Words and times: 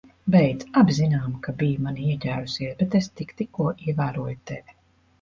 Beidz. 0.35 0.63
Abi 0.81 0.95
zinām, 0.99 1.35
ka 1.49 1.53
biji 1.61 1.77
manī 1.89 2.07
ieķērusies, 2.15 2.75
bet 2.83 3.01
es 3.03 3.13
tik 3.21 3.39
tikko 3.43 3.71
ievēroju 3.85 4.43
tevi. 4.55 4.81